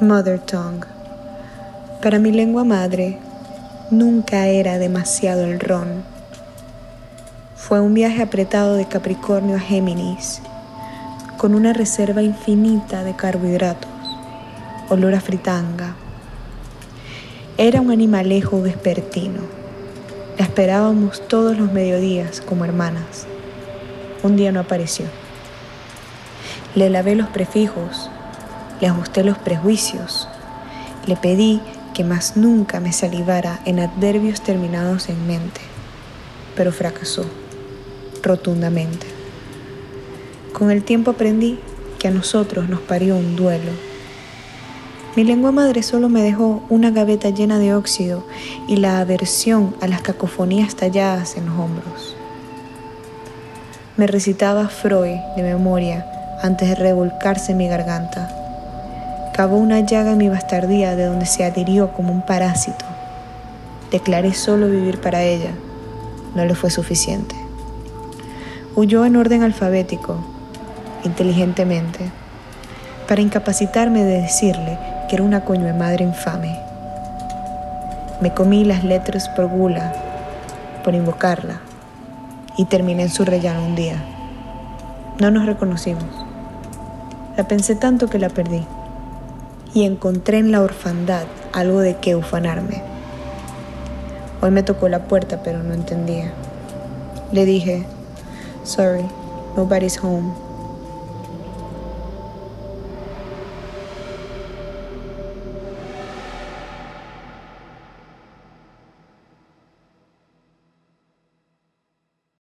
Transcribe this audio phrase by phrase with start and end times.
[0.00, 0.86] Mother Tongue.
[2.02, 3.18] Para mi lengua madre,
[3.90, 6.04] nunca era demasiado el ron.
[7.56, 10.42] Fue un viaje apretado de Capricornio a Géminis,
[11.38, 13.90] con una reserva infinita de carbohidratos,
[14.90, 15.94] olor a fritanga.
[17.56, 19.40] Era un animalejo vespertino.
[20.36, 23.26] La esperábamos todos los mediodías como hermanas.
[24.22, 25.06] Un día no apareció.
[26.74, 28.10] Le lavé los prefijos,
[28.80, 30.28] le ajusté los prejuicios,
[31.06, 31.60] le pedí
[31.94, 35.60] que más nunca me salivara en adverbios terminados en mente,
[36.54, 37.24] pero fracasó
[38.22, 39.06] rotundamente.
[40.52, 41.58] Con el tiempo aprendí
[41.98, 43.72] que a nosotros nos parió un duelo.
[45.16, 48.26] Mi lengua madre solo me dejó una gaveta llena de óxido
[48.68, 52.16] y la aversión a las cacofonías talladas en los hombros.
[53.96, 56.04] Me recitaba Freud de memoria
[56.42, 58.35] antes de revolcarse en mi garganta.
[59.36, 62.86] Cavó una llaga en mi bastardía de donde se adhirió como un parásito.
[63.90, 65.50] Declaré solo vivir para ella.
[66.34, 67.36] No le fue suficiente.
[68.74, 70.16] Huyó en orden alfabético,
[71.04, 72.10] inteligentemente,
[73.06, 76.58] para incapacitarme de decirle que era una coño de madre infame.
[78.22, 79.92] Me comí las letras por gula,
[80.82, 81.60] por invocarla,
[82.56, 84.02] y terminé en su rellano un día.
[85.20, 86.24] No nos reconocimos.
[87.36, 88.64] La pensé tanto que la perdí,
[89.76, 92.82] y encontré en la orfandad algo de que ufanarme.
[94.40, 96.32] Hoy me tocó la puerta, pero no entendía.
[97.30, 97.84] Le dije,
[98.64, 99.04] sorry,
[99.54, 100.45] nobody's home.